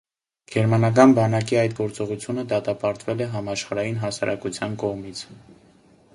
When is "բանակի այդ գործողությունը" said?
1.19-2.47